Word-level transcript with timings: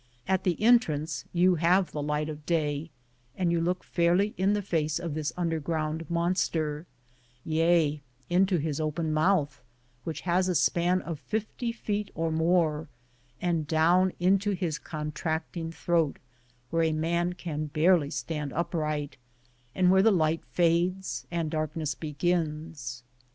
At 0.27 0.43
the 0.45 0.59
en 0.59 0.79
trance 0.79 1.25
you 1.31 1.53
have 1.61 1.91
the 1.91 2.01
light 2.01 2.27
of 2.27 2.43
day, 2.47 2.89
and 3.37 3.51
you 3.51 3.61
look 3.61 3.83
fairly 3.83 4.33
in 4.35 4.53
the 4.53 4.63
face 4.63 4.97
of 4.97 5.13
this 5.13 5.31
underground 5.37 6.09
monster, 6.09 6.87
yea, 7.45 8.01
into 8.27 8.57
his 8.57 8.81
open 8.81 9.13
mouth, 9.13 9.61
which 10.03 10.21
has 10.21 10.49
a 10.49 10.55
span 10.55 11.03
of 11.03 11.19
fifty 11.19 11.71
feet 11.71 12.09
or 12.15 12.31
more, 12.31 12.87
and 13.39 13.67
down 13.67 14.11
into 14.19 14.53
his 14.53 14.79
contracting 14.79 15.71
throat, 15.71 16.17
where 16.71 16.81
a 16.81 16.93
man 16.93 17.33
can 17.33 17.67
barely 17.67 18.09
stand 18.09 18.51
upright, 18.53 19.17
and 19.75 19.91
where 19.91 20.01
the 20.01 20.09
light 20.09 20.43
fades 20.45 21.27
and 21.29 21.51
darkness 21.51 21.93
begins. 21.93 23.03